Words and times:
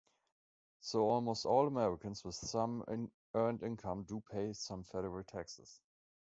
So 0.79 1.07
almost 1.09 1.45
all 1.45 1.67
Americans 1.67 2.23
with 2.25 2.33
some 2.33 2.83
earned 3.35 3.61
income 3.61 4.01
do 4.03 4.19
pay 4.31 4.51
some 4.53 4.81
federal 4.83 5.23
taxes. 5.23 5.79